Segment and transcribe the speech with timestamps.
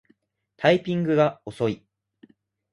[0.57, 1.85] タイピングが遅い